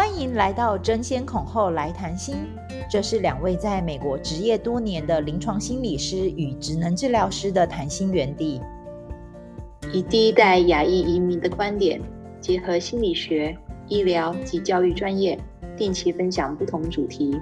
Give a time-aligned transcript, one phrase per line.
[0.00, 2.36] 欢迎来到争先恐后来谈心，
[2.90, 8.62] 这是两位在美国执业多年的临床心理师与职能治疗师的谈心园地，
[9.92, 12.00] 以第一代亚裔移民的观点，
[12.40, 13.54] 结合心理学、
[13.88, 15.38] 医疗及教育专业，
[15.76, 17.38] 定期分享不同主题。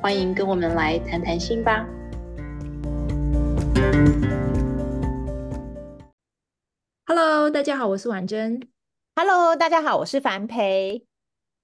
[0.00, 1.84] 欢迎跟我们来谈谈心吧。
[7.04, 8.60] Hello，大家好，我是婉珍。
[9.16, 11.09] Hello，大家好，我是樊培。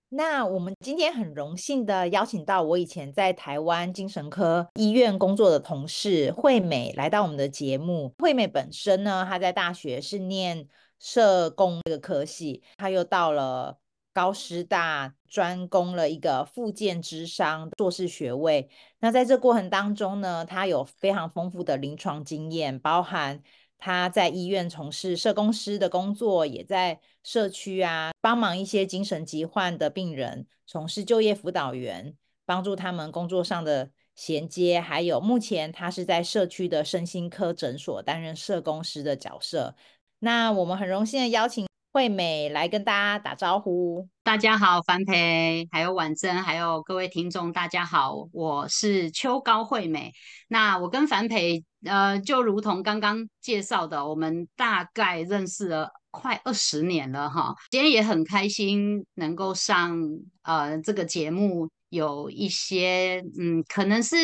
[0.08, 8.14] 那我们今天很荣幸的邀请到我以前在台湾精神科医院工作的同事惠美来到我们的节目。
[8.18, 10.68] 惠美本身呢，她在大学是念
[11.00, 13.78] 社工这个科系，她又到了
[14.14, 18.70] 高师大专攻了一个复健之商硕士学位。
[19.00, 23.42] 那在这过程当中呢，她有非常丰富的临床经验，包含。
[23.78, 34.80] 他在医院从事社工师的工作，也在社区啊帮忙一些精神疾患的病人，从事就业辅导员，帮助他们工作上的衔接。
[34.80, 39.74] 还有目前他是在社区的身心科诊所担任社工师的角色。
[40.20, 41.66] 那我们很荣幸的邀请
[41.96, 44.06] 惠美来跟大家打招呼。
[44.22, 50.12] 大家好，樊培，还有婉珍，还有各位听众，大家好，我是秋高惠美。
[50.46, 51.64] 那我跟樊培。
[51.86, 57.54] 呃，就如同刚刚介绍的，我们大概认识了快二十年了哈。
[57.70, 59.98] 今天也很开心能够上
[60.42, 64.16] 呃这个节目，有一些嗯，可能是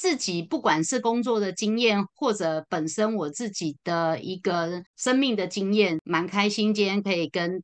[0.00, 7.60] 自己不管是工作的经验，或者本身我自己的一个生命的经验，蛮开心今天可以跟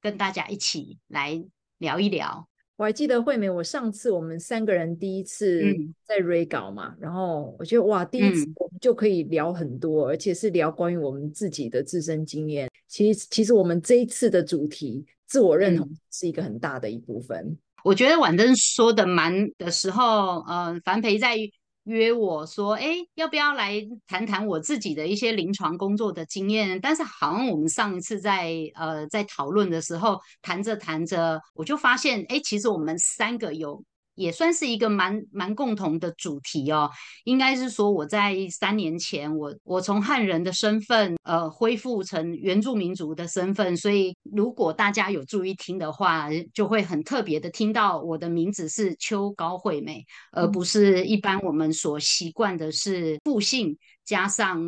[0.00, 1.44] 跟大家一起来
[1.78, 2.48] 聊一聊。
[2.76, 5.60] 我还记得惠美，我上次我们三个人第一次
[6.06, 12.70] 在 Re 稿嘛，嗯、然后我觉得哇，第一次我们就可以聊很多，嗯、而且是聊关于我们自己的自身经验。
[12.86, 17.58] 其实，其实我们这一次的主题自我认同是一个很大的一部分。
[17.88, 21.38] 我觉得婉珍说的蛮的时候，呃，樊培在。
[21.84, 26.78] 约我说，哎，要不要来谈谈我自己的一些临床工作的经验？
[26.82, 33.82] 但是好像我们上一次在呃在讨论的时候，谈着谈着，我就发现，哎，其实我们三个有。
[34.18, 36.90] 也算是一个蛮蛮共同的主题哦，
[37.24, 54.60] 应该是说我在三年前我，我我从汉人的身份，呃，恢复成原住民族的身份，所以如果大家有注意听的话，就会很特别的听到我的名字是邱高惠美，而不是一般我们所习惯的是复姓加上。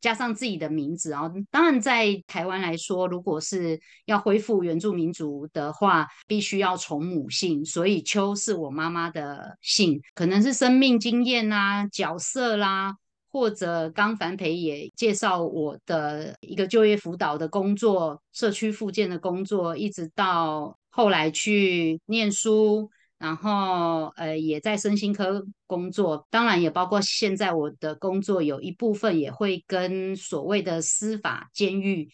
[0.00, 12.94] 加上自己的名字啊，当然在台湾来说，如果是要恢复原住民族的话，必须要从母姓，所以秋是我妈妈的姓，可能是生命经验啊、角色啦，
[13.30, 22.90] 或者刚樊培也介绍我的一个就业辅导的工作、社区复健的工作，一直到后来去念书。
[23.18, 32.08] 然后，呃，也在身心科工作，当然也包括现在我的工作有一部分也会跟所谓的司法监狱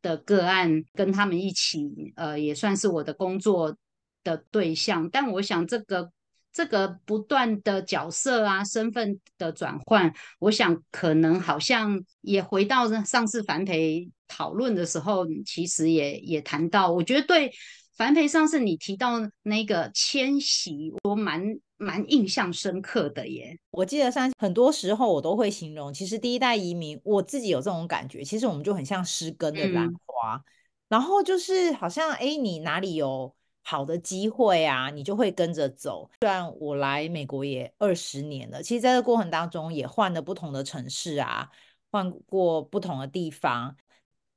[0.00, 3.76] 的个案跟他们一起，呃，也算是我的工作
[4.24, 5.10] 的对象。
[5.10, 6.10] 但我想，这个
[6.50, 17.52] 这个不断的角色啊、身份的转换，我想可能好像也回到上次樊培讨论的时候，其实也也谈到，我觉得对。
[18.00, 23.54] 樊培上次你提到那个迁徙，我蛮蛮印象深刻的耶。
[23.72, 30.44] 我记得上很多时候我都会形容，其实第一代移民，我自己有这种感觉，其实我们就很像失根的兰花，嗯、
[30.88, 33.34] 然后就是好像哎，你哪里有
[33.64, 36.10] 好的机会啊，你就会跟着走。
[36.22, 41.50] 虽然我来美国也二十年了，其实在这个过程当中也换了不同的城市啊，
[41.90, 43.76] 换过不同的地方。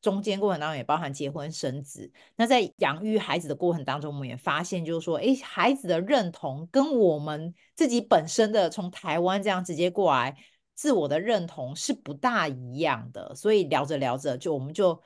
[0.03, 10.35] 中间过程当中也包含结婚生子，那在养育孩子的过程当中，我们也发现，就是说，哎，孩子的认同跟我们自己本身的从台湾这样直接过来，
[10.75, 13.33] 自我的认同是不大一样的。
[13.33, 15.01] 所以聊着聊着，就我们就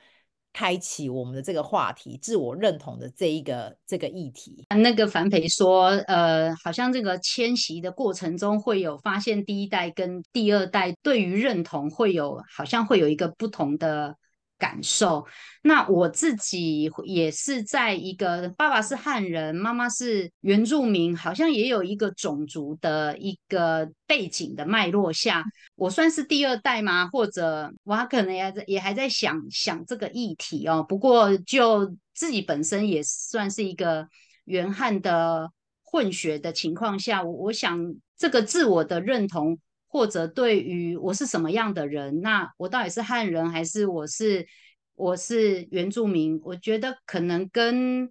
[0.52, 4.64] 开启我们的这个话题，自我认同的这一个这个议题。
[4.70, 14.16] 那个樊培说，呃，好像这个迁徙的过程中会有发现，第一代跟第二代对于认同会有，好像会有一个不同的。
[14.58, 15.24] 感受，
[15.62, 25.44] 那我自己也是在一个爸爸是汉人，妈妈是原住民，好像也有一个种族的一个背景的脉络下，
[25.76, 27.08] 我算是第二代吗？
[27.08, 30.84] 或者我可能也也还在想想这个议题哦。
[30.86, 34.08] 不过就自己本身也算是一个
[34.44, 35.50] 原汉的
[35.84, 39.58] 混血的情况下，我我想这个自我的认同。
[39.88, 44.46] 或者对于我是什么样的人，那我到底是汉人还是我是
[44.94, 46.38] 我是原住民？
[46.44, 48.10] 我觉得可能跟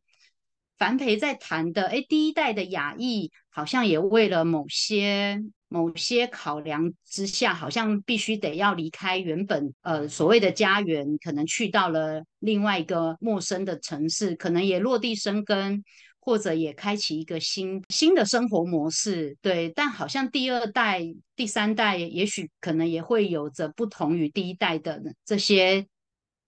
[0.78, 15.84] 樊培在谈的，哎，第一代的雅裔好像也为了某些某些考量之下，好像必须得要离开原本呃所谓的家园，可能去到了另外一个陌生的城市，可能也落地生根。
[16.28, 21.02] 或者也开启一个新新的生活模式，对，但好像第二代、
[21.38, 25.88] 第三代，也许可能也会有着不同于第一代的这些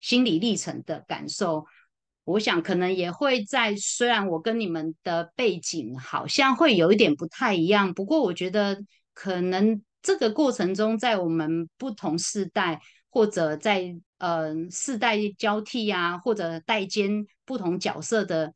[0.02, 1.66] 心理历程的感受。
[2.26, 8.78] 我想可能也会在，虽然我跟你们的背景好像会有一点不太一样，不过我觉得
[9.14, 18.54] 可能这个过程中，在我们不同世代，或者在呃世代交替啊，或者代间不同角色的。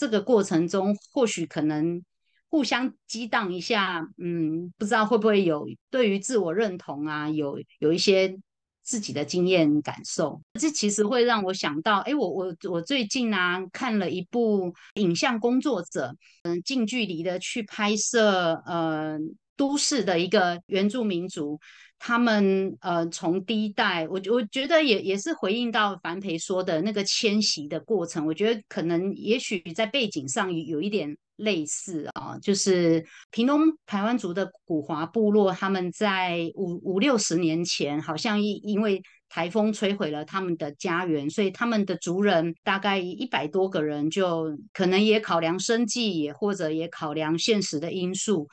[0.00, 2.02] 这个过程中，或许可能
[2.48, 8.34] 互相激荡一下，嗯，不知道会不会有对于自我认同啊，有有一些
[8.82, 10.40] 自己的经验感受。
[10.58, 21.60] 这其实会让我想到，哎，我我我最近啊看了一部影像工作者，嗯，近距离的去拍摄，嗯，都市的一个原住民族。
[22.02, 28.24] 他们呃，从第一代，我我觉得也也是回应到樊培说的那个迁徙的过程。
[28.24, 48.48] 我觉得可能也许在背景上有一点类似啊，就是屏东台湾族的古华部落，他们在五五六十年前，好像因因为台风摧毁了他们的家园，所以他们的族人大概一百多个人，就可能也考量生计，也或者也考量现实的因素。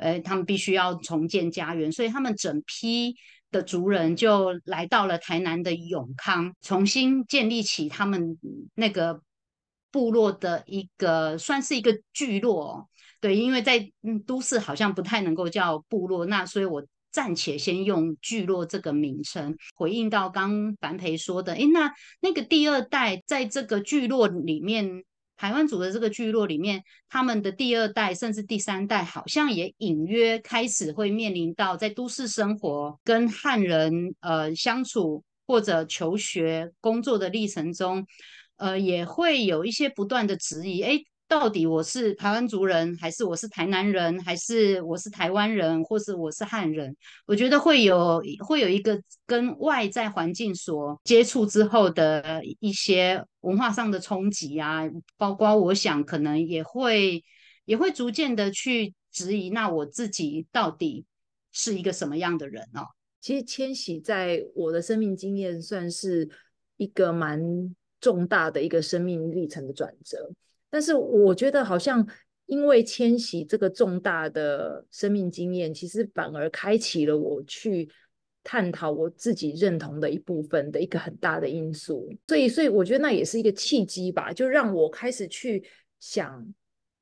[0.00, 3.14] 呃，他们必须要重建家园，所以他们整批
[3.50, 8.38] 的族人就来到了台南的永康，重新建立起他们
[8.74, 9.20] 那个
[9.90, 12.88] 部落的一个，算是一个聚落。
[13.20, 16.82] 对，因为在嗯都市好像不太能够叫部落，那所以我
[17.12, 25.04] 暂且先用聚落这个名称，回应到刚樊培说的，诶，那那个第二代在这个聚落里面。
[25.40, 38.06] 台湾族的这个聚落里面，他们的第二代甚至第三代，好像也隐约开始会面临到在都市生活跟汉人呃相处或者求学工作的历程中，
[38.58, 41.02] 呃，也会有一些不断的质疑，诶。
[41.30, 46.96] 到底我是台湾族人，还是我是台南人，还是我是台湾人，或是我是汉人？
[47.24, 54.82] 我觉得会有会有一个跟外在环境所接触之后的一些文化上的冲击啊，
[55.16, 57.22] 包括我想可能也会
[57.64, 61.06] 也会逐渐的去质疑，那我自己到底
[61.52, 62.82] 是一个什么样的人哦？
[63.20, 66.28] 其实迁徙在我的生命经验算是
[66.76, 67.40] 一个蛮
[68.00, 70.28] 重大的一个生命历程的转折。
[70.70, 72.06] 但是我觉得好像
[72.46, 77.88] 因为迁徙这个重大的生命经验，其实反而开启了我去
[78.42, 82.08] 探讨我自己认同的一部分的一个很大的因素。
[82.28, 85.62] 所以，所以我觉得那也是一个契机吧，就让我开始去
[85.98, 86.54] 想，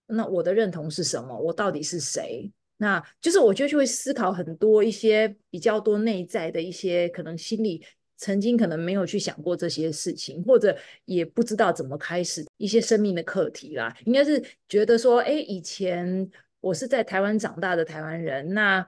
[0.07, 1.39] 那我的认同是什么？
[1.39, 2.51] 我到底是谁？
[2.79, 7.85] 那就是我觉得就会思考很多一些比较多内在的一些可能心理。
[8.19, 13.97] 曾经可能没有去想过这些事情，或者也不知道怎么开始一些生命的课题啦。
[14.05, 16.29] 应该是觉得说，哎，以前
[16.61, 18.85] 我是在台湾长大的台湾人，那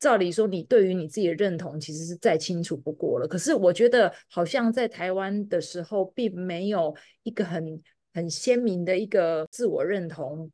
[0.00, 3.28] 照理说，你对于你自己的认同其实是再清楚不过了。
[3.28, 7.80] 可是我觉得，好像在台湾的时候，并没有一个很
[8.12, 10.50] 很鲜明的一个自我认同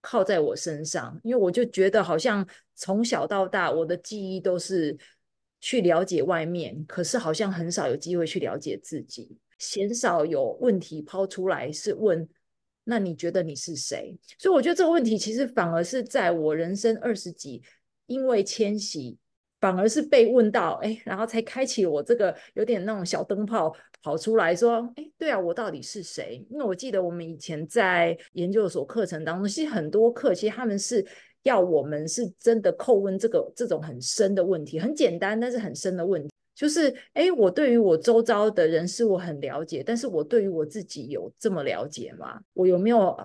[0.00, 4.96] 靠在我身上，因为我就觉得，好像从小到大，我的记忆都是。
[5.60, 12.28] 去了解外面，可是好像很少有机会去了解自己，鲜少有问题抛出来是问，
[12.84, 14.16] 那你觉得你是谁？
[14.38, 17.60] 所以我觉得这个问题其实反而是在我人生二十几，
[18.06, 19.18] 因为迁徙，
[19.60, 26.46] 反而是被问到，哎，然后才开启我这个有点那种小灯泡跑出来说，哎，对啊，我到底是谁？
[26.48, 31.04] 因为我记得我们以前在研究所课程当中，其实很多课其实他们是。
[31.48, 42.38] 要我们是真的叩问这个这种很深的问题，很简单，但是很深的问题，就是，哎，我对于我周遭的人事物很了解，但是我对于我自己有这么了解吗？
[42.52, 43.18] 我有没有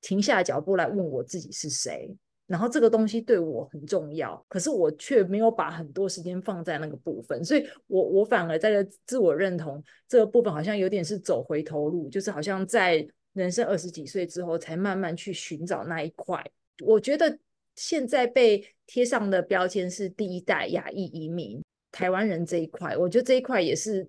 [0.00, 2.16] 停下脚步来问我自己是谁？
[2.46, 16.40] 然后这个东西对我很重要，可是我却没有把很多时间放在那个部分，所以我我反而在自我认同这个部分好像有点是走回头路，就是好像在人生二十几岁之后才慢慢去寻找那一块，
[16.84, 17.36] 我觉得。
[17.76, 24.06] 现在被贴上的标签是第一代亚裔移民台湾人这一块，我觉得这一块也是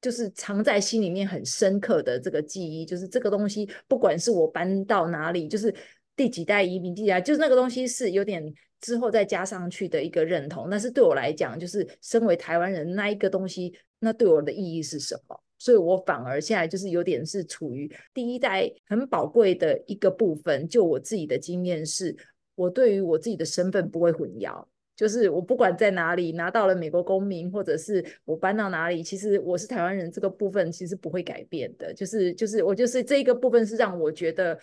[0.00, 5.74] 就是藏在心里面很深刻的这个记忆，就是这个东西，不管是我搬到哪里，就是
[6.14, 10.68] 第几代移民，第几代，就是那个东西是有点之后再加上去的一个认同。
[10.70, 15.40] 但是对我来讲，就是身为台湾人那一个东西，那对我的意义是什么？
[15.58, 20.68] 所以我反而现在就是有点是处于第一代很宝贵的一个部分。
[20.68, 22.14] 就我自己的经验是，
[22.56, 31.94] 我对于我自己的身份不会混淆，就是我不管在哪里拿到了美国公民，或者是我搬到哪里，其实我是台湾人这个部分其实不会改变的。
[31.94, 34.58] 就是就是我就是这一个部分是让我觉得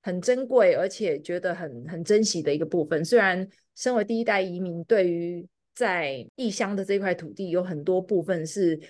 [0.00, 3.04] 很珍贵，而且觉得很很珍惜的一个部分。
[3.04, 8.80] 虽然身为第一代移民，对于在异乡的这块土地有很多部分是。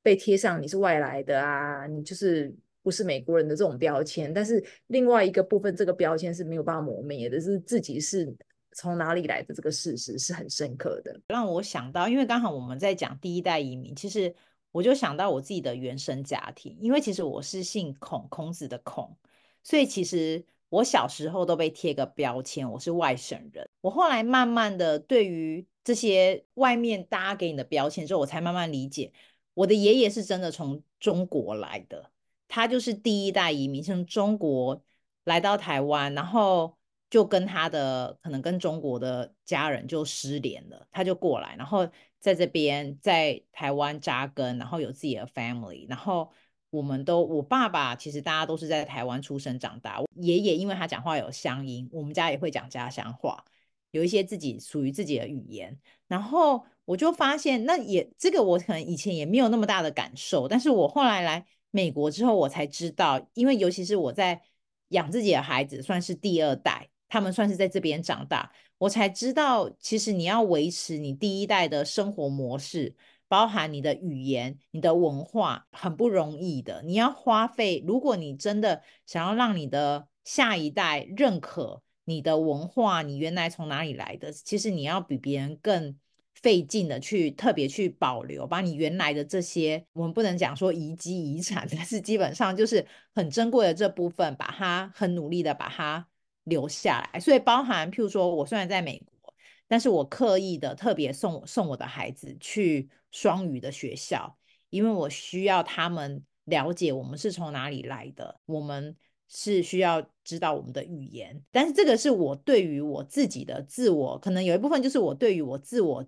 [0.00, 2.50] 被贴上你是外来的啊，你就是
[2.88, 4.32] 不是美国人的这种标签。
[4.32, 8.34] 但是另外一个部分，这个标签是没有办法磨灭的，是自己是
[8.72, 11.20] 从哪里来的这个事实是很深刻的。
[11.28, 14.34] 让我想到，因为刚好我们在讲第一代移民，其实
[14.72, 19.14] 我就想到我自己的原生家庭，因为其实我是姓孔，孔子的孔，
[19.62, 23.68] 所以其实我小时候都被贴个标签，我是外省人。
[23.82, 29.12] 我后来慢慢的对于这些外面搭给你的标签之后，我才慢慢理解。
[29.54, 32.10] 我的爷爷是真的从中国来的，
[32.48, 34.82] 他就是第一代移民，从中国
[35.24, 36.76] 来到台湾，然后
[37.10, 41.88] 就跟他的可能跟中国的家人就失联了，他就过来，然后
[42.18, 46.30] 在这边在台湾扎根，然后有自己的 family，然后
[46.70, 53.44] 我们都，我爸爸其实大家都是在台湾出生长大，爷爷因为他讲话有乡音，我们家也会讲家乡话，
[53.90, 55.78] 有一些自己属于自己的语言，
[56.08, 56.64] 然后。
[56.88, 64.40] 我就发现，那也这个我可能以前也没有那么大的感受，但是我后来来美国之后，我才知道，因为尤其是我在
[64.88, 72.94] 养自己的孩子，算是第二代，他们算是在这边长大，我才知道，其实你要维持你第一代的生活模式，
[73.28, 76.82] 包含你的语言、你的文化，很不容易的。
[76.84, 85.98] 你要花费，如果你真的想要让你的下一代认可你的文化，你原来从哪里来的，其实你要比别人更。
[86.40, 96.06] 费劲的去特别去保留，把你原来的这些，我们不能讲说遗迹遗产，但是基本上就是很珍贵的这部分，把它很努力的把它
[96.44, 97.18] 留下来。
[97.18, 99.34] 所以包含譬如说，我虽然在美国，
[99.66, 104.38] 但是我刻意的特别送送我的孩子去双语的学校，
[104.70, 111.42] 因为我需要他们了解我们是从哪里来的，我们是需要知道我们的语言。
[111.50, 116.06] 但是这个是我对于我自己的自我，可能有一部分就是我对于我自我。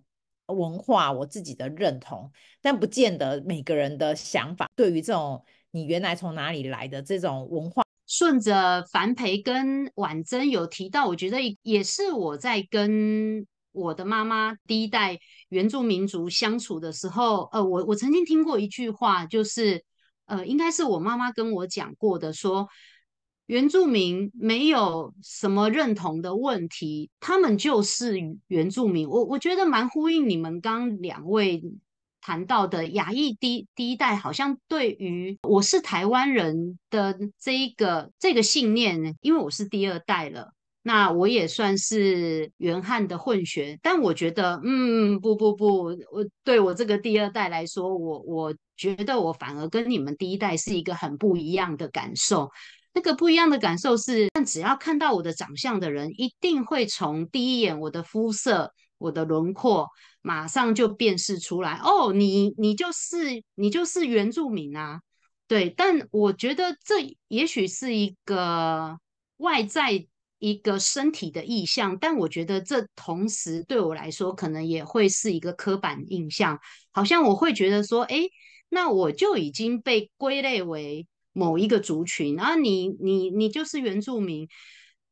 [0.50, 2.30] 文化，我自己的认同，
[2.60, 4.68] 但不见得每个人的想法。
[4.74, 19.84] 对于这种你原来从哪里来的这种文化，顺着樊培跟婉珍有提到，我觉得也是我在跟我的妈妈第一代原住民族相处的时候，呃，我我曾经听过一句话，就是
[20.26, 22.68] 呃，应该是我妈妈跟我讲过的，说。
[23.50, 28.16] 原住民没有什么认同的问题，他们就是
[28.46, 29.08] 原住民。
[29.08, 31.60] 我我觉得蛮呼应你们刚两位
[32.20, 40.52] 谈到的亚裔第第一代，好像对于我是台湾人的这一个这个信念，因为我是第二代了，
[40.84, 43.76] 那我也算是原汉的混血。
[43.82, 52.48] 但我觉得，嗯，不不不，我对我这个第二代来说，我我觉得我反而跟你们第一代是一个很不一样的感受。
[52.92, 59.88] 那个不一样的感受是，但只要看到我的长相的人，一定会从第一眼我的肤色、我的轮廓，
[60.22, 61.80] 马上就辨识出来。
[61.84, 65.00] 哦，你你就是你就是原住民啊，
[65.46, 65.70] 对。
[65.70, 68.98] 但我觉得这也许是一个
[69.36, 70.04] 外在
[70.40, 76.58] 一个身体的意象，但我觉得这同时对我来说，可能也会是一个刻板印象，
[76.90, 78.16] 好像我会觉得说，哎，
[78.68, 81.06] 那我就已经被归类为。
[81.32, 84.48] 某一个族群，然后你你你就是原住民，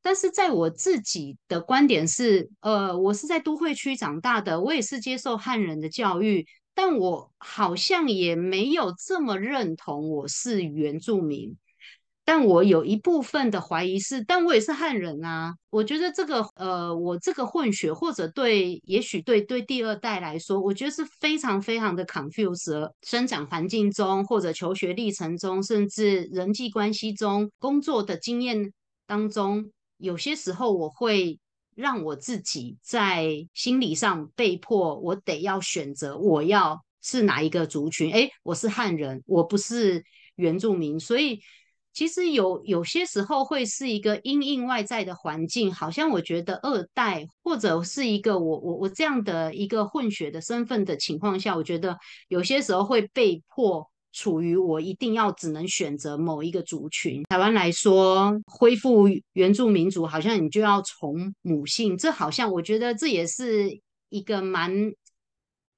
[0.02, 11.56] 但是在我自己的观点是，呃，我是在都会区长大的，我也是接受汉人的教育，但我好像也没有这么认同我是原住民。
[12.28, 15.54] 但我有一部分的怀疑是，但我也是汉人啊。
[15.70, 22.92] 我觉得这个，呃，我这个混血，或者对，也许对对第二代来说，我觉得是非常非常的 confused。
[23.00, 28.74] 生长环境中，或者求学历程中，甚至人际关系中，工作的经验
[29.06, 31.38] 当中，有些时候我会
[31.74, 38.12] 让我自己在心理上被迫，我得要选择，我要是哪一个族群？
[38.12, 40.04] 诶，我是汉人，我不是
[40.36, 41.40] 原住民，所以。
[41.98, 57.24] 其实有有些时候会是一个因应外在的环境，好像我觉得二代或者是一个我我我这样的一个混血的身份的情况下，我觉得有些时候会被迫处于我一定要只能选择某一个族群。
[57.24, 63.76] 台湾来说，恢复原住民族，好像你就要从母姓，这好像我觉得这也是
[64.08, 64.72] 一个蛮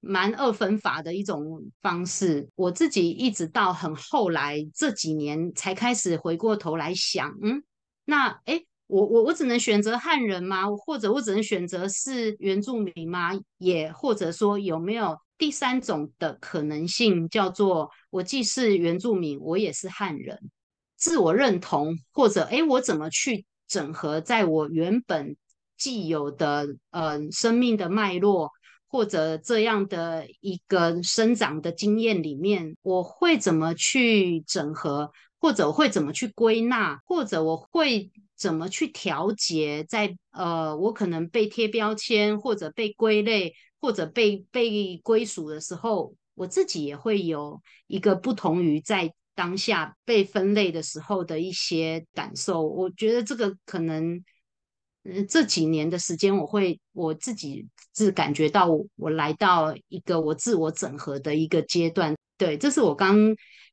[0.01, 2.49] 蛮二分法的一种方式。
[2.57, 7.63] 我自己一直到很后来这几年才开始回过头来想，嗯，
[8.05, 10.65] 那诶，我我我只能选择汉人吗？
[10.75, 13.31] 或者我只能选择是原住民吗？
[13.59, 20.51] 也或者说有没有第三种的可能性，叫做我既是原住民，我也是汉人，
[20.97, 25.37] 自我认同，或者诶，我怎么去整合在我原本
[25.77, 28.51] 既有的呃生命的脉络？
[28.93, 52.67] 或者这样的一个生长的经验里面，我会怎么去整合，或者我会怎么去归纳，或者我会怎么去调节在，在呃，我可能被贴标签，或者被归类，或者被被归属的时候，我自己也会有一个不同于在当下被分类的时候的一些感受。
[52.67, 54.21] 我觉得这个可能。
[55.29, 62.15] 这几年的时间，我会我自己是感觉到我来到一个我自我整合的一个阶段。
[62.37, 63.19] 对，这是我刚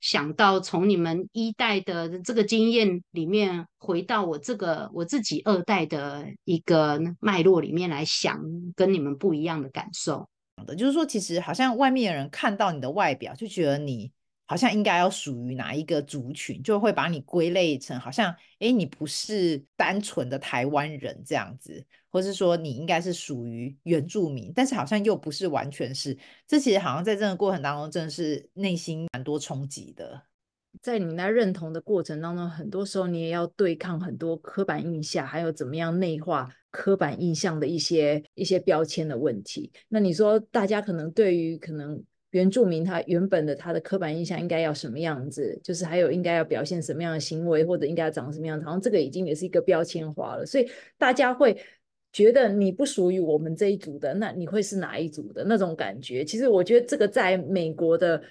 [0.01, 8.41] 想到从你们一代的这个经验里面，回到我这个我自己二代的一个脉络里面来想，
[8.75, 10.27] 跟你们不一样的感受。
[10.57, 14.11] 好的，就是说，其实好像外面的人看到你的外表，就觉得你。
[14.47, 26.17] 好像应该要属于哪一个族群，就会把你归类成好像，诶，你不是单纯的台湾人这样子，或是说你应该是属于原住民，但是好像又不是完全是。
[26.47, 30.23] 这其实好像在这个过程当中，真的是内心蛮多冲击的。
[30.81, 39.73] 在你那认同的过程当中，很多时候你也要对抗很多刻板印象，还有怎么样内化刻板印象的一些一些标签的问题。
[39.89, 42.01] 那你说，大家可能对于可能。
[42.37, 51.59] 原住民他原本的他的刻板印象应该要什么样子，就是还有应该要表现什么样的行为，或者应该要长什么样子，好像这个已经也是一个标签化了，所以大家会
[52.13, 56.23] 觉得你不属于我们这一组的，那你会是哪一组的那种感觉？
[56.23, 58.21] 其实我觉得这个在美国的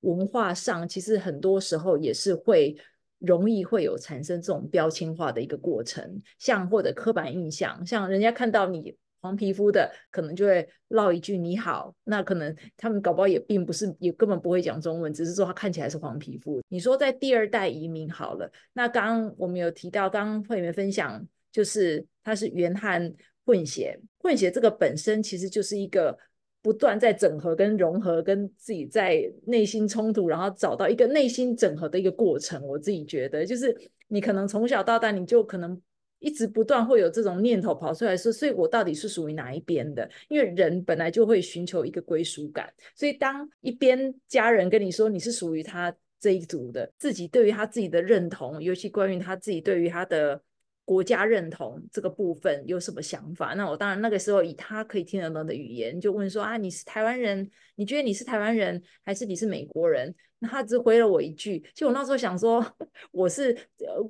[0.00, 2.76] 文化上，其实很多时候也是会
[3.20, 8.96] 容易会有产生这种标签化的一个过程，像或者刻板印象，像人家看到你。
[9.24, 16.60] 黄皮肤的可能就会唠一句你好，那可能他们搞不好也并不是，也根本不会讲中文，只是说他看起来是黄皮肤。
[16.68, 23.10] 你说在第二代移民好了，那刚刚我们有提到，刚刚会员分享就是他是原汉
[23.46, 26.14] 混血，混血这个本身其实就是一个
[26.60, 32.62] 不断在整合跟融合，跟自己在内心冲突，然后找到一个内心整合的一个过程。
[32.66, 33.74] 我自己觉得，就是
[34.08, 35.80] 你可能从小到大你就可能。
[36.24, 40.10] 一直不断会有这种念头跑出来说，所以我到底是属于哪一边的？
[40.30, 50.40] 因为人本来就会寻求一个归属感，所以当一边家人跟你说你是属于他这一组的，自己对于他自己的认同，尤其关于他自己对于他的
[50.86, 53.52] 国家认同这个部分有什么想法？
[53.52, 57.50] 那我当然那个时候以他可以听得懂的语言就问说啊，你是台湾人？
[57.74, 60.14] 你觉得你是台湾人还是你是美国人？
[60.38, 62.64] 那他只回了我一句，就我那时候想说
[63.12, 63.54] 我是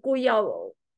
[0.01, 0.49] 故意要。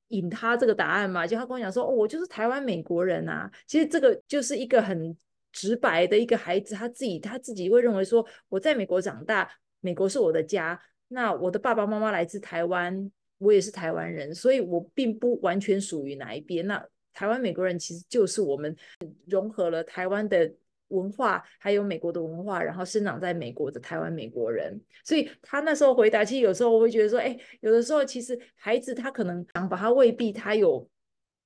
[0.09, 3.51] 引他这个答案嘛，就他跟我讲说，哦，我就是台湾美国人啊。
[3.67, 5.17] 其实这个就是一个很
[5.53, 10.81] 直白的一个孩子，他自己他自己会认为说，我在美国长大，美国是我的家。
[11.09, 16.67] 那我的爸爸妈妈来自台湾，我也是台湾人，所以我并不完全属于哪一边。
[16.67, 18.77] 那台湾美国人其实就是我们
[19.27, 20.53] 融合了台湾的。
[20.89, 30.89] 文化还有美国的文化，然后生长在美国的台湾美国人，所以他那时候回答，其实有时候我会觉得说，哎，有的时候其实孩子他可能想法，他未必他有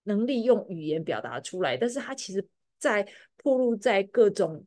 [0.04, 2.46] 能力用语言表达出来，但是他其实
[2.78, 3.06] 在
[3.42, 4.62] 暴露在各种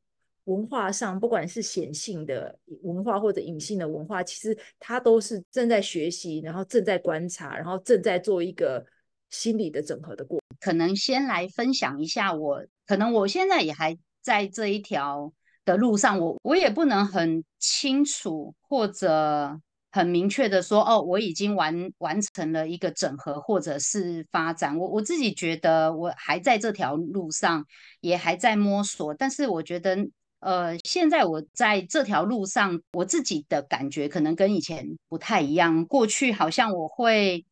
[0.45, 8.83] 文化上，不管是显性的文化或者隐性的文化，其实他都是正在学习，然后正在观察，然后正在做一个
[9.29, 10.57] 心理的整合的过程。
[10.59, 13.95] 可能先来分享一下我，可能我现在也还。
[14.23, 15.31] 在这一条
[15.65, 19.59] 的路上，我我也不能很清楚或者
[19.91, 24.75] 很明确的说，哦，我已经完完成了一个整合或者是发展。
[24.77, 27.63] 我我自己觉得我还在这条路上，
[28.01, 29.13] 也还在摸索。
[29.13, 29.95] 但是我觉得，
[30.39, 35.85] 呃，现在我在这条路上，我自己的感觉可能跟以前不太一样。
[35.85, 37.45] 过去好像我会，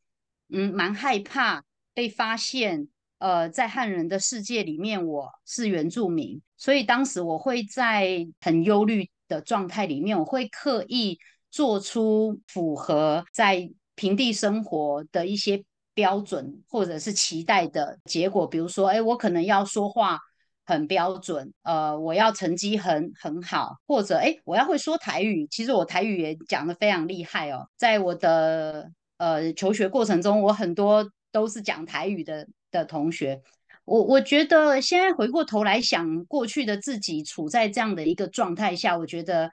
[0.49, 2.87] 嗯，蛮害怕被发现。
[3.21, 11.19] 呃，在汉人的世界里面，我是原住民，所以当时我会在很忧虑的状态里面，我会刻意
[11.51, 20.17] 做出符合在平地生活的一些标准或者是期待的结果，比如说，哎，我可能要说话
[20.65, 25.45] 很标准，呃，我要成绩很很好，或者哎，我要会说台语。
[25.51, 32.47] 其实我台语也讲得非常厉害哦，在我的呃求学过程中，我很多都是讲台语的。
[32.71, 33.41] 的同学，
[33.85, 39.51] 我我觉得现在回过头来想，过去的自己处在这样的一个状态下，我觉得，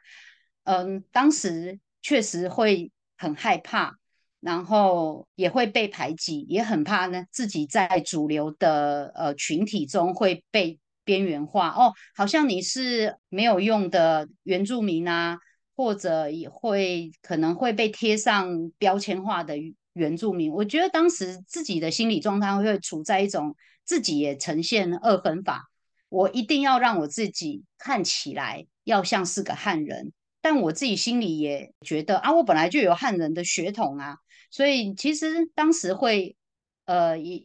[0.65, 3.97] 嗯，当时确实会很害怕，
[4.41, 11.71] 然后也会被排挤，也很怕呢自己在主流的呃群体中会被边缘化。
[11.71, 15.39] 哦，好像你是没有用的原住民啊，
[15.75, 19.57] 或者也会可能会被贴上标签化的
[19.93, 20.53] 原住民。
[20.53, 23.55] 我觉得当时自己的心理状态会处在一种。
[23.89, 25.71] 自己也呈现二分法，
[26.11, 34.19] 我一定要让我自己看起来要像是个汉人，但我自己心里也觉得啊，我本来就有汉人的血统啊，
[34.51, 36.37] 所以其实当时会，
[36.85, 37.43] 呃，也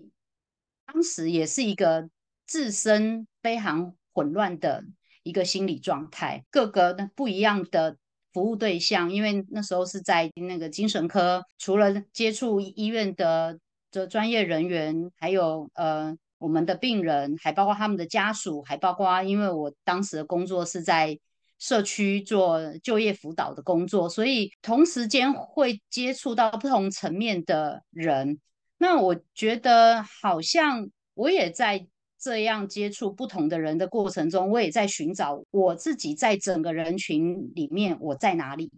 [0.85, 2.09] 当时也是一个
[2.45, 4.83] 自身非常混乱的
[5.23, 7.95] 一个心理状态，各个不一样的
[8.33, 13.57] 服务对象，因为那时候是在那个精神科，除了接触医院的
[13.91, 16.17] 的专业人员，还有呃。
[16.39, 21.17] 我们的病人，还包括他们的家属，还包括，因为我当时的工作是在
[21.57, 28.41] 社区做就业辅导的工作，所以同时间会接触到不同层面的人。
[28.77, 31.87] 那我觉得，好像我也在
[32.23, 38.71] 这样接触不同的人的过程中，我也在寻找我自己在整个人群里面我在哪里，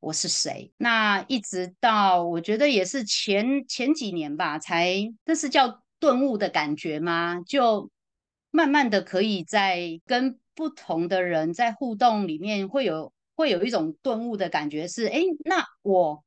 [0.00, 0.72] 我是谁。
[0.78, 5.82] 那一直到我觉得也是前前几年吧，才这是叫。
[6.00, 7.42] 顿悟的感觉吗？
[7.44, 7.90] 就
[8.52, 16.22] 慢慢的可以在跟不同的人在互动里面，会有会有一种顿悟的感觉是，是哎，那我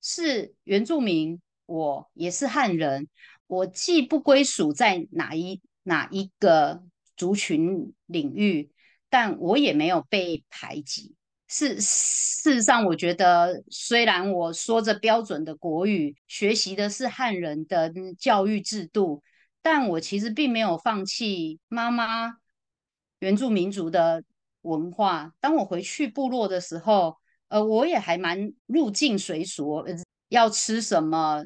[0.00, 3.06] 是原住民，我也是汉人，
[3.46, 6.82] 我既不归属在哪一哪一个
[7.16, 8.72] 族群领域，
[9.08, 11.14] 但我也没有被排挤。
[11.48, 19.22] 是事实上，我觉得虽然我说着标准的国语，学习的是汉人的教育制度，
[19.62, 22.38] 但我其实并没有放弃妈妈
[23.20, 24.24] 原住民族的
[24.62, 25.32] 文化。
[25.38, 29.84] 当我回去部落的时候，呃，我也还蛮入境随俗，
[30.28, 31.44] 要吃什么，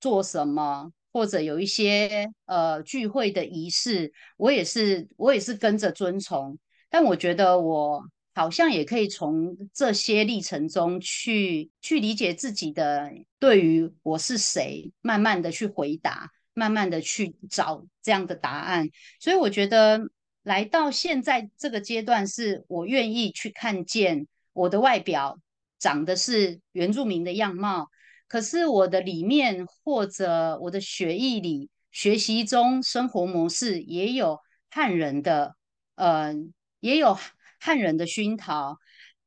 [0.00, 6.56] 做什么，或者有一些呃聚会的仪式，我也是我也是跟着遵从。
[6.88, 8.08] 但我觉得我。
[8.34, 18.88] 好像也可以从这些历程中去去理解自己的对于我是谁，慢慢的去回答，慢慢的去找这样的答案。
[19.18, 20.08] 所以我觉得
[20.44, 25.40] 来到现在这个阶段，是我愿意去看见我的外表
[25.80, 27.90] 长的是原住民的样貌，
[28.28, 34.38] 可是我的里面或者我的学艺里，学习中生活模式也有
[34.70, 35.56] 汉人的，
[35.96, 36.32] 呃，
[36.78, 37.18] 也有。
[37.60, 38.78] 汉人的熏陶，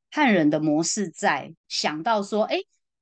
[0.09, 2.55] 汉人的模式在想到说，哎，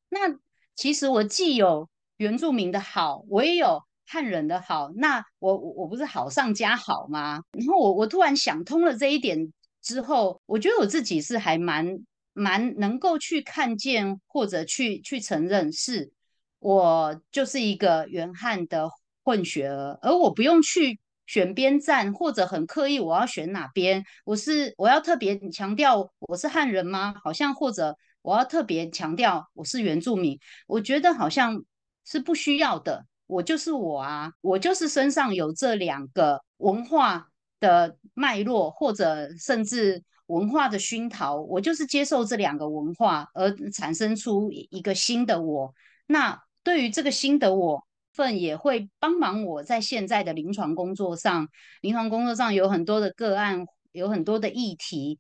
[0.10, 0.40] 那
[0.76, 7.44] 其实我既有原住民的好，我也有汉人的好，那我我不是好上加好吗？
[7.52, 12.00] 然后我我突然想通了这一点之后，我觉得我自己是还蛮
[12.40, 16.12] 蛮能够去看见或者去去承认，是
[16.60, 18.90] 我就是一个原汉的
[19.24, 21.00] 混血儿，而我不用去。
[21.30, 24.04] 选边站，或者很刻意，我要选哪边？
[24.26, 27.14] 我是我要特别强调我是汉人吗？
[27.24, 30.40] 好像或者我要特别强调我是原住民？
[30.66, 31.64] 我觉得好像
[32.04, 33.06] 是不需要的。
[33.28, 37.28] 我就是我啊，我就是身上有这两个文化
[37.60, 45.72] 的脉络，或者甚至文化的熏陶，我就是接受这两个文化而产生出一个新的我。
[46.08, 47.86] 那对于这个新的我。
[48.12, 51.48] 份也会帮忙我在现在的临床工作上，
[51.80, 55.20] 临床工作上有很多的个案，有很多的议题，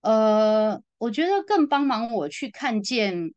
[0.00, 3.32] 呃，我觉得更帮忙我去看见，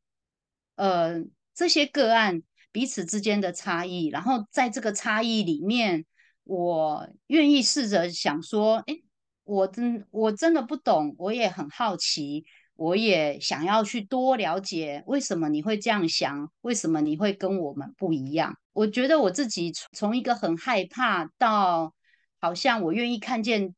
[0.78, 1.22] 呃，
[1.54, 2.42] 这些个案
[2.72, 6.06] 彼此之间的差异，然后在这个差异里面，
[6.46, 9.04] 我愿意试着想说，诶，
[9.48, 12.46] 我真我真的不懂，我也很好奇。
[12.76, 16.52] 我也想要去多了解，为什么你会这样想？
[16.62, 18.56] 为什么你会跟我们不一样？
[18.72, 21.96] 我觉得我自己从一个很害怕到
[22.40, 23.74] 好像我愿意看见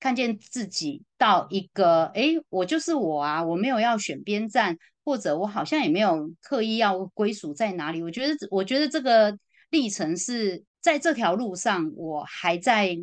[0.00, 8.02] 看见自己，到一个诶，我就是我啊，我没有要选边站，或者我好像也没有刻意要归属在哪里。
[8.02, 9.38] 我觉得，我觉得这个
[9.70, 12.98] 历程是在这条路上，我还在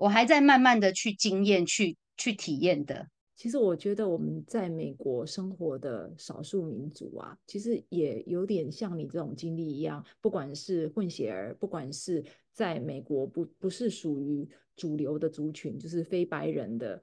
[0.00, 3.06] 我还在慢慢的去经验、去去体验的。
[3.36, 17.02] 其实我觉得我们在美国生活的少数民族啊，其实也有点像你这种经历一样，不管是混血儿，不管是在美国不不是属于主流的族群，就是非白人的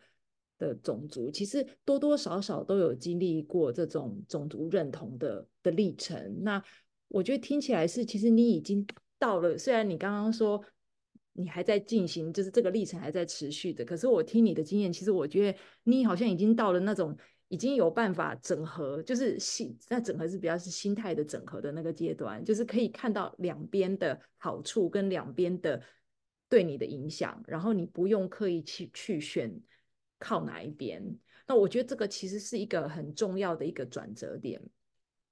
[0.58, 6.38] 的种族，其实多多少少都有经历过这种种族认同的的历程。
[6.42, 6.64] 那
[7.10, 8.86] 我觉得听起来是，其实你已经
[9.20, 10.64] 到了，虽然你刚刚说。
[11.38, 13.86] 你还在进行，就是这个历程还在持续的。
[13.86, 17.16] 可是我听你的经验，其实我觉得你好像已经到了那种
[17.48, 25.82] 已经有办法整合，就是心那整合是比较是心态的整合的那个阶段，就是可以看到两边的好处跟两边的
[26.50, 29.54] 对你的影响，然后你不用刻意去去选
[30.18, 31.02] 靠哪一边。
[31.48, 34.62] 那我觉得这个其实是一个很重要的一个转折点。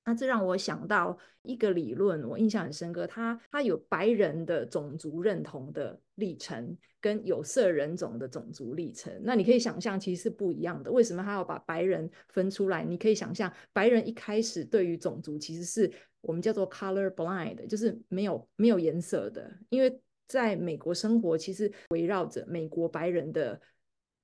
[0.06, 3.08] 那这让我想到一个理论，我印象很深刻。
[3.08, 9.12] 他他有白人的种族认同的历程，跟有色人种的种族历程。
[9.24, 10.92] 那你可以想象，其实是不一样的。
[10.92, 12.84] 为什么他要把白人分出来？
[12.86, 15.92] 你可以想象，白人一开始对于种族其实是
[16.22, 19.52] 我们叫做 color blind，就是没有没有颜色的。
[19.70, 23.60] 因为在美国生活，其实围绕着美国白人的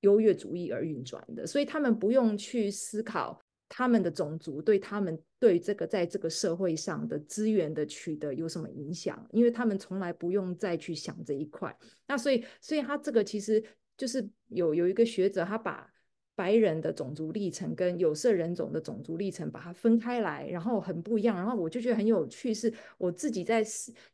[0.01, 3.41] 优越主义而运转的，所以他们不用去思考。
[3.73, 9.25] 他们的种族对他们对这个在这个社会上的资源的取得有什么影响？
[9.31, 11.73] 因为他们从来不用再去想这一块。
[12.05, 13.63] 那所以，所以他这个其实
[13.95, 15.89] 就是有有一个学者，他把
[16.35, 21.37] 白人的种族历程跟有色人种的种族历程把它分开来，然后很不一样。
[21.37, 23.65] 然后我就觉得很有趣，是我自己在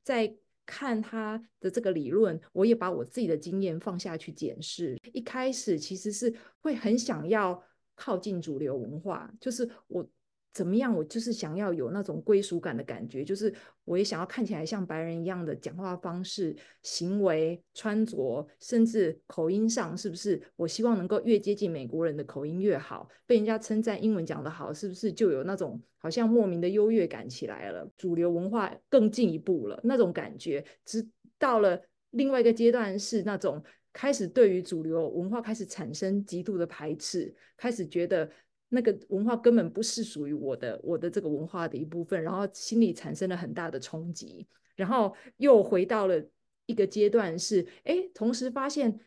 [0.04, 0.32] 在
[0.67, 4.96] 看他的这个理论，我也把我自己的经验放下去检视。
[5.13, 7.63] 一开始其实是会很想要。
[7.97, 10.07] 靠近主流文化，就是我
[10.53, 20.41] 怎么样，我就是想要有那种归属感的感觉，就是我也想要看起来像白人一样的讲话方式、行为、穿着，甚至口音上，是不是？
[20.55, 27.88] 我希望能够越接近美国人的口音越好，被人家称赞英文讲得好，是不是就有那种好像莫名的优越感起来了？
[27.97, 31.07] 主流文化更进一步了，那种感觉，直
[31.38, 31.79] 到了
[32.12, 33.63] 另外一个阶段是那种。
[33.97, 38.29] 开始对于主流文化开始产生极度的排斥，开始觉得
[38.69, 46.23] 那个文化根本不是属于我的，我的这个文化的一部分，然后心里产生了很大的冲击，然后又回到了
[46.67, 48.99] 一个阶段是，哎，同时发现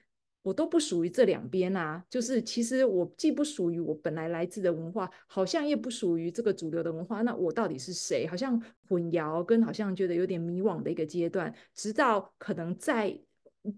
[0.42, 8.26] 我都不属于这两边啊，就是其实我既不属于我本来来自的文化，好像也不属于这个主流的文化，那我到底是谁？
[8.26, 13.16] 好像混淆跟好像觉得有点迷惘的一个阶段，直到可能在。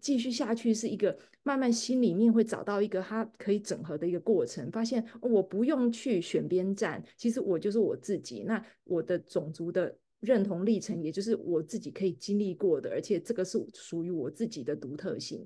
[0.00, 8.44] 继续下去是一个慢慢心里面会找到一个它可以整合的一个过程，发现我不用去选边站，其实我就是我自己。
[8.44, 15.44] 那我的种族的认同历程，也就是我自己可以经历过的，而且这个是属于我自己的独特性。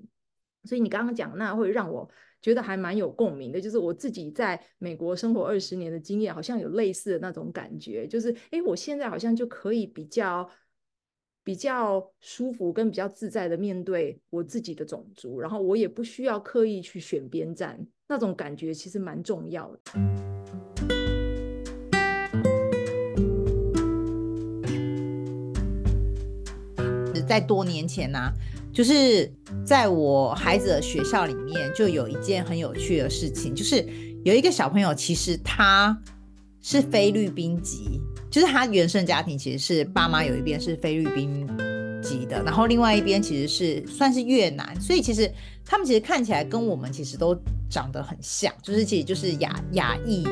[0.65, 2.07] 所以你刚刚讲那会让我
[2.43, 10.47] 觉得还蛮有共鸣的，就是我自己在美国生活二十年的经验，好像有类似的那种感觉，就是诶，我现在好像就可以比较。
[11.47, 19.79] 比较舒服跟比较自在的面对我自己的种族，然后我也不需要刻意去选边站，那种感觉其实蛮重要的。
[27.29, 28.19] 在多年前呢、
[28.73, 29.33] 就是
[29.65, 33.87] 在我孩子的学校里面，就有一件很有趣的事情，就是
[34.25, 35.97] 有一个小朋友，其实他
[36.61, 38.01] 是菲律宾籍。
[38.37, 41.49] 就是他原生家庭其实是爸妈有一边是菲律宾
[42.03, 45.33] 籍的，然后另外一边其实是算是越南，所以其实
[45.65, 47.35] 他们其实看起来跟我们其实都
[47.71, 50.23] 长得很像，就是其实就是亚亚裔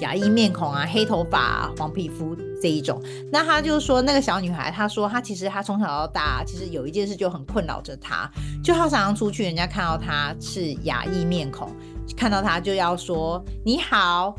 [0.00, 3.02] 亚裔面孔啊，黑头发啊，黄皮肤这一种。
[3.32, 8.30] 那他就说那个小女孩，她说她其实她从小到大其实有一件事就很困扰着她，
[8.62, 11.74] 就她常常出去，人家看到她是亚裔面孔，
[12.14, 14.36] 看到她就要说你好。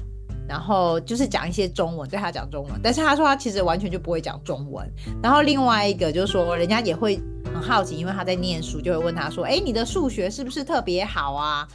[0.47, 4.89] 然后就是讲一些中文，对他讲中文，但是他说他其实完全就不会讲中文。
[5.21, 7.19] 然后另外一个就是说，人家也会
[7.53, 11.67] 很好奇，因为他在念书，就会问他说：“哎，你的数学是不是特别好啊？”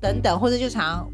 [0.00, 1.10] 等等，或者就常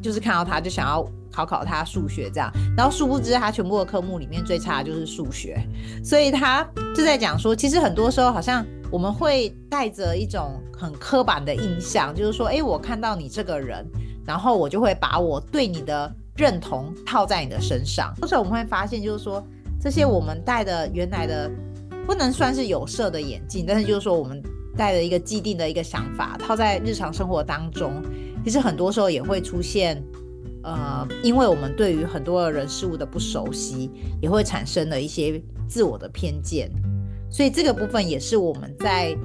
[0.00, 2.50] 就是看到他就想要考考他数学这样。
[2.76, 5.60] 然后殊不知他全部的科目里面最差的就是数学，
[6.04, 6.64] 所以他
[6.94, 13.84] 就在讲说，其实很多时候好像我们会带着一种很刻板的印象，就是说，哎，我看到你这个人，
[14.24, 16.14] 然后我就会把我对你的。
[16.36, 19.44] 认同套在你的身上，有时候我们会发现，就是说
[19.80, 21.50] 这些我们戴的原来的
[22.06, 24.42] 不能算是有色的眼镜，但是就是说我们
[24.76, 28.02] 戴的一个既定的一个想法套在日常生活当中，
[28.44, 30.02] 其实很多时候也会出现，
[30.64, 36.68] 呃，因为我们对于很多人事物的不熟悉，也会产生了一些自我的偏见，
[37.30, 39.16] 所以这个部分也是我们在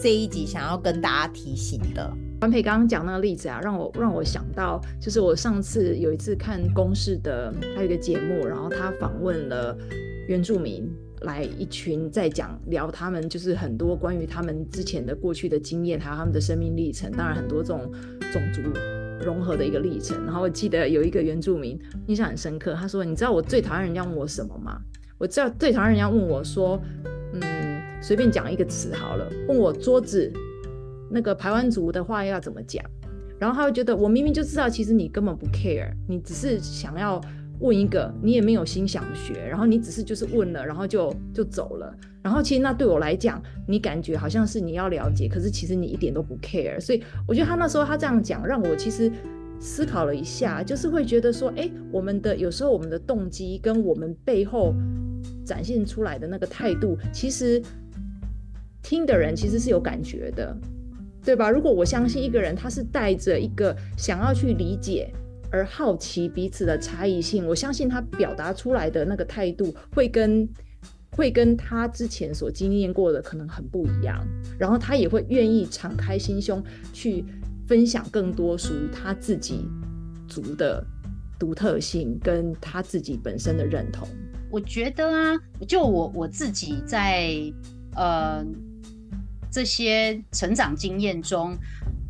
[0.00, 2.10] 这一集想要跟大家提醒的。
[2.42, 9.78] 凡培刚刚讲那个例子啊，让我让我想到，就是我上次有一次看公视的，他有一个节目，然后他访问了
[10.26, 17.88] 原住民，来一群在讲聊他们就是很多关于他们之前的过去的经验，还有他们的生命历程，当然很多这种
[18.32, 18.60] 种族
[19.24, 20.24] 融合的一个历程。
[20.24, 21.78] 然后我记得有一个原住民
[22.08, 24.80] 印象很深刻，他说：“你知道我最讨厌人家问我什么吗？
[25.16, 26.82] 我知道最讨厌人家问我说，
[27.34, 27.40] 嗯。”
[28.02, 30.28] 随便讲一个词好了，问我桌子
[31.12, 32.84] 那个排湾族的话要怎么讲，
[33.38, 37.20] 然后他会觉得我明明就知道，其实你根本不 care，你只是想要
[37.60, 49.10] 问一个，你也没有心想学，然后你只是就是问了，然后就就走了，然后其实那对我来讲，你感觉好像是你要了解，可是其实你一点都不 care，所以我觉得他那时候他这样讲，让我其实。
[49.64, 54.74] 思考了一下，就是会觉得说，哎、我们的有时候我们的动机跟我们背后
[55.46, 57.62] 展现出来的那个态度，其实
[58.82, 60.52] 听的人其实是有感觉的，
[61.24, 61.50] 对吧？
[61.50, 65.12] 如果我相信一个人他是带着一个想要去理解
[65.50, 70.48] 而好奇彼此的差异性，我相信他表达出来的那个态度会跟
[71.10, 74.22] 会跟他之前所经验过的可能很不一样，
[74.58, 77.24] 然后他也会愿意敞开心胸去。
[77.68, 79.66] 分享更多属于他自己
[80.28, 80.84] 族的
[81.38, 84.06] 独特性，跟他自己本身的认同。
[84.50, 87.32] 我觉得啊，就我我自己在
[87.94, 88.44] 呃
[89.52, 91.54] 这些成长经验中，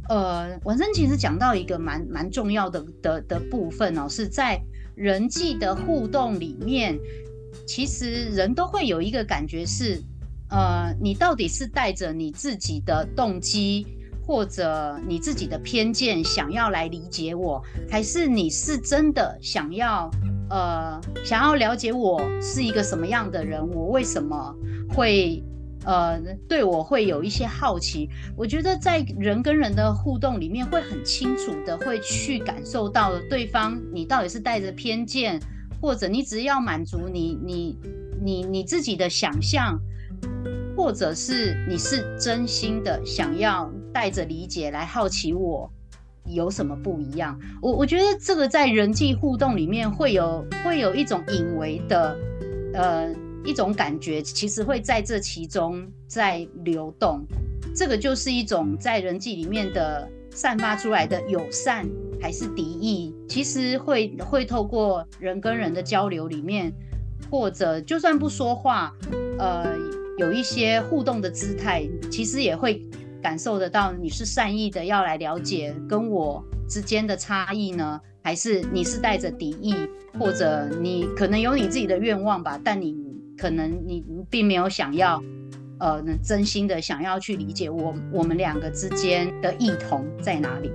[0.09, 4.59] 呃，文生其实讲到一个蛮蛮重要的的的部分哦，是在
[4.95, 6.97] 人际的互动里面，
[7.67, 10.01] 其实人都会有一个感觉是，
[10.51, 13.87] 呃，你到底是带着你自己的动机。
[14.25, 20.09] 或者你自己的偏见想要来理解我，还是你是真的想要
[20.49, 23.61] 呃想要了解我是一个什么样的人？
[23.75, 24.55] 我为什么
[24.91, 25.43] 会
[25.85, 28.09] 呃对我会有一些好奇？
[28.37, 35.41] 我觉得在人跟人的互动里面，会很清楚的会去感受到对方你到底是带着偏见，
[35.81, 37.79] 或者你只要满足你你
[38.23, 39.79] 你你自己的想象，
[40.77, 43.71] 或者是你是真心的想要。
[43.95, 45.71] 带着理解来好奇我
[46.25, 52.17] 有什么不一样，我我觉得这个在人际互动里面会有会有一种隐微的
[52.73, 57.21] 呃一种感觉，其实会在这其中在流动，
[57.75, 61.87] 这个就是一种在人际里面的散发出来的友善
[62.21, 66.73] 还是敌意，其实会会透过人跟人的交流里面，
[67.31, 68.93] 或者就算不说话，
[69.39, 69.77] 呃
[70.19, 72.83] 有一些互动的姿态，其实也会。
[73.23, 79.73] 感受得到你是善意的要来了解跟我之间的差异呢，还是你是带着敌意，
[80.19, 82.91] 或者你可能有你自己的愿望吧，但你
[83.43, 85.21] 可能你并没有想要，
[85.81, 90.71] 呃，真心的想要去理解我我们两个之间的异同在哪里。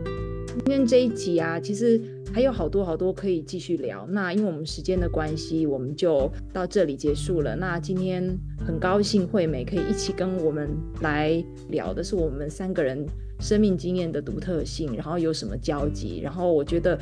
[0.49, 2.01] 今天这一集啊，其实
[2.33, 4.05] 还有好多好多可以继续聊。
[4.09, 7.55] 那因为我们时间的关系，我们就到这里结束了。
[7.55, 10.67] 那今天很高兴惠美可以一起跟我们
[10.99, 13.05] 来聊的是我们三个人
[13.39, 16.19] 生命经验的独特性，然后有什么交集。
[16.21, 16.99] 然后我觉得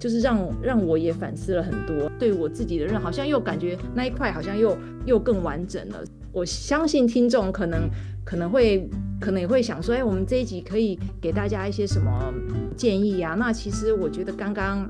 [0.00, 6.02] 就是让让我也反思了很多，对我自己的认好像又感觉那一块好像又又更完整了。
[6.32, 7.88] 我相信听众可能
[8.24, 8.88] 可能会
[9.20, 12.32] 可能也会想说，哎，我们这一集可以给大家一些什么
[12.74, 13.34] 建议啊？
[13.38, 14.88] 那其实我觉得刚刚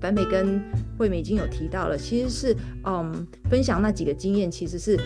[0.00, 0.60] 白美跟
[0.98, 5.00] 惠美已经有提到了，其实是嗯分享那几个经验，其实是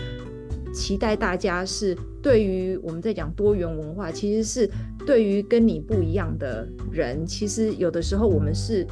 [0.73, 4.69] 期待大家是对于我们在讲多元文化，其实是
[5.05, 8.85] 对于跟你不一样的人，其实有的时候我们是。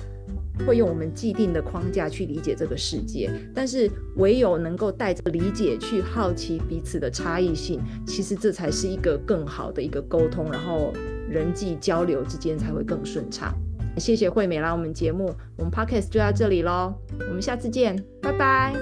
[0.65, 10.91] 会用我们既定的框架去理解这个世界，但是唯有能够带着理解去好奇彼此的差异性，其实这才是一个更好的一个沟通，然后
[11.29, 13.53] 人际交流之间才会更顺畅。
[13.97, 18.73] 谢谢惠美来我们节目，我们 Podcast 就到这里喽，我们下次见，拜拜，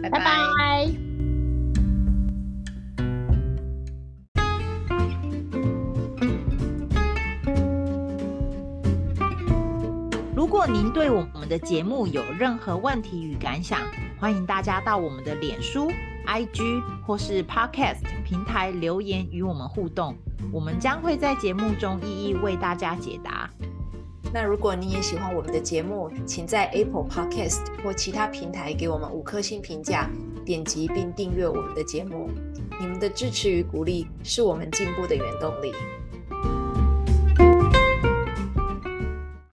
[0.00, 1.05] 拜拜。
[10.68, 13.80] 您对我们的节目有任何问题与感想，
[14.18, 15.92] 欢迎大家到我们的脸书、
[16.26, 20.16] IG 或是 Podcast 平台留言与我们互动，
[20.52, 23.48] 我们将会在节目中一一为大家解答。
[24.34, 30.10] 那如果你也喜欢我们的节目，请在 Apple Podcast 或其他平台给我们五颗星评价，
[30.44, 32.28] 点击并订阅我们的节目。
[32.80, 35.72] 你们的支持与鼓励是我们进步的原动力。